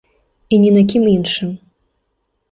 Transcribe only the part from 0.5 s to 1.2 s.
І ні на кім